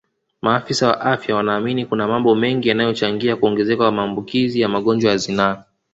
Maafisa 0.41 0.87
wa 0.87 1.01
afya 1.01 1.35
wanaamini 1.35 1.85
kuna 1.85 2.07
mambo 2.07 2.35
mengi 2.35 2.69
yanayochangia 2.69 3.35
kuongezeka 3.35 3.91
maambukizi 3.91 4.61
ya 4.61 4.69
magonjwa 4.69 5.11
ya 5.11 5.17
zinaa 5.17 5.63